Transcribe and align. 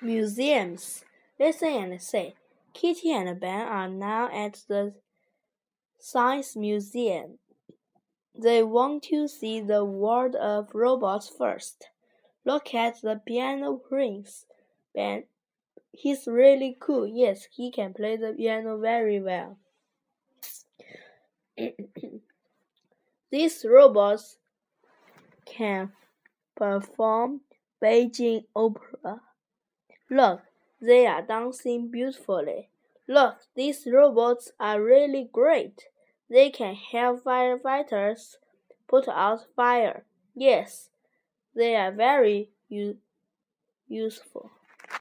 Museums. 0.00 1.04
Listen 1.38 1.68
and 1.68 2.02
say. 2.02 2.34
Kitty 2.72 3.12
and 3.12 3.40
Ben 3.40 3.66
are 3.66 3.88
now 3.88 4.30
at 4.32 4.62
the 4.68 4.94
Science 5.98 6.54
Museum. 6.54 7.38
They 8.40 8.62
want 8.62 9.02
to 9.04 9.26
see 9.26 9.60
the 9.60 9.84
world 9.84 10.36
of 10.36 10.72
robots 10.72 11.28
first. 11.28 11.88
Look 12.44 12.72
at 12.72 13.00
the 13.02 13.20
piano 13.26 13.76
prince. 13.76 14.46
Ben, 14.94 15.24
he's 15.90 16.28
really 16.28 16.76
cool. 16.78 17.06
Yes, 17.06 17.48
he 17.50 17.72
can 17.72 17.92
play 17.92 18.16
the 18.16 18.32
piano 18.32 18.78
very 18.78 19.20
well. 19.20 19.58
These 23.30 23.66
robots 23.68 24.38
can 25.44 25.90
perform 26.56 27.40
Beijing 27.82 28.44
opera. 28.54 29.20
Look, 30.10 30.42
they 30.80 31.06
are 31.06 31.22
dancing 31.22 31.88
beautifully. 31.90 32.70
Look, 33.06 33.36
these 33.54 33.86
robots 33.90 34.52
are 34.58 34.82
really 34.82 35.28
great. 35.32 35.88
They 36.30 36.50
can 36.50 36.74
help 36.74 37.24
firefighters 37.24 38.36
put 38.86 39.08
out 39.08 39.46
fire. 39.56 40.04
Yes, 40.34 40.90
they 41.54 41.74
are 41.76 41.92
very 41.92 42.50
useful. 43.88 44.50